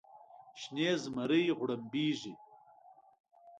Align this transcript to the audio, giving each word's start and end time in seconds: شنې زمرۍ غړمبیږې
شنې 0.61 0.89
زمرۍ 1.03 1.43
غړمبیږې 1.59 2.33